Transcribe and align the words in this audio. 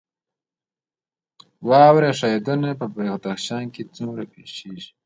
واورې 1.69 2.11
ښویدنه 2.19 2.69
په 2.79 2.85
بدخشان 2.95 3.65
کې 3.73 3.83
څومره 3.95 4.23
پیښیږي؟ 4.33 4.89